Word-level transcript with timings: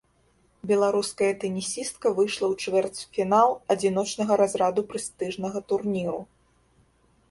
Беларуская 0.69 1.29
тэнісістка 1.43 2.07
выйшла 2.21 2.45
ў 2.53 2.59
чвэрцьфінал 2.63 3.49
адзіночнага 3.77 4.33
разраду 4.45 4.81
прэстыжнага 4.93 5.59
турніру. 5.73 6.21